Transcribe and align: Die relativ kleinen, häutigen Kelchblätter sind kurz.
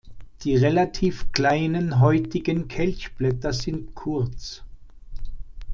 Die 0.43 0.55
relativ 0.55 1.31
kleinen, 1.31 1.99
häutigen 1.99 2.67
Kelchblätter 2.67 3.53
sind 3.53 3.93
kurz. 3.93 4.63